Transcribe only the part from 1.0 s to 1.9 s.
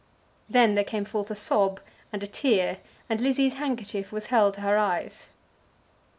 forth a sob,